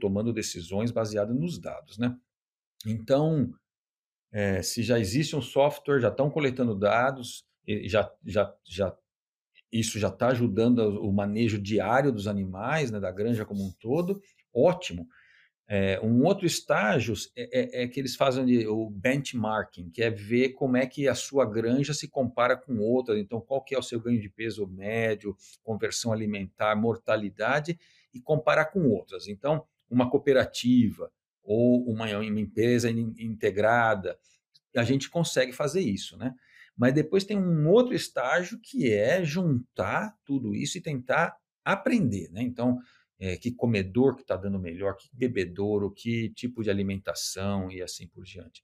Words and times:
tomando 0.00 0.32
decisões 0.32 0.90
baseadas 0.90 1.34
nos 1.36 1.58
dados, 1.58 1.98
né. 1.98 2.16
Então, 2.86 3.52
eh, 4.32 4.62
se 4.62 4.82
já 4.82 4.98
existe 4.98 5.36
um 5.36 5.42
software, 5.42 6.00
já 6.00 6.08
estão 6.08 6.30
coletando 6.30 6.74
dados, 6.74 7.44
já 7.86 8.10
já 8.24 8.54
já 8.64 8.96
isso 9.72 9.98
já 9.98 10.08
está 10.08 10.28
ajudando 10.28 10.78
o 11.02 11.12
manejo 11.12 11.58
diário 11.60 12.12
dos 12.12 12.26
animais, 12.28 12.90
né, 12.90 13.00
da 13.00 13.12
granja 13.12 13.44
como 13.46 13.64
um 13.66 13.72
todo, 13.80 14.20
ótimo. 14.54 15.08
Eh, 15.68 16.00
um 16.02 16.24
outro 16.24 16.46
estágio 16.46 17.14
é 17.36 17.82
é 17.82 17.84
é 17.84 17.88
que 17.88 18.00
eles 18.00 18.16
fazem 18.16 18.42
ali 18.44 18.66
o 18.66 18.90
benchmarking, 18.90 19.90
que 19.90 20.02
é 20.02 20.10
ver 20.10 20.50
como 20.54 20.76
é 20.78 20.86
que 20.86 21.08
a 21.08 21.14
sua 21.14 21.44
granja 21.46 21.94
se 21.94 22.08
compara 22.08 22.56
com 22.56 22.78
outra, 22.78 23.18
então 23.20 23.40
qual 23.40 23.62
que 23.64 23.74
é 23.74 23.78
o 23.78 23.82
seu 23.82 24.00
ganho 24.00 24.20
de 24.20 24.30
peso 24.30 24.66
médio, 24.66 25.36
conversão 25.62 26.12
alimentar, 26.12 26.74
mortalidade, 26.76 27.78
e 28.14 28.20
comparar 28.20 28.66
com 28.66 28.88
outras. 28.88 29.28
Então, 29.28 29.64
uma 29.90 30.10
cooperativa 30.10 31.10
ou 31.42 31.84
uma 31.90 32.06
uma 32.18 32.40
empresa 32.40 32.90
in 32.90 33.14
integrada, 33.18 34.18
a 34.76 34.84
gente 34.84 35.10
consegue 35.10 35.52
fazer 35.52 35.80
isso, 35.80 36.16
né. 36.16 36.34
Mas 36.76 36.94
depois 36.94 37.24
tem 37.24 37.36
um 37.38 37.68
outro 37.68 37.94
estágio 37.94 38.58
que 38.62 38.92
é 38.92 39.24
juntar 39.24 40.14
tudo 40.24 40.54
isso 40.54 40.78
e 40.78 40.80
tentar 40.80 41.36
aprender, 41.64 42.30
né. 42.32 42.42
Então, 42.42 42.78
eh, 43.20 43.36
que 43.36 43.52
comedor 43.52 44.14
que 44.16 44.22
está 44.22 44.36
dando 44.36 44.58
melhor, 44.60 44.96
que 44.96 45.08
bebedouro, 45.12 45.90
que 45.92 46.30
tipo 46.30 46.62
de 46.62 46.70
alimentação 46.70 47.70
e 47.70 47.82
assim 47.82 48.06
por 48.08 48.24
diante. 48.24 48.62